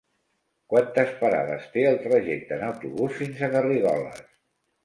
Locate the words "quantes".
0.73-1.11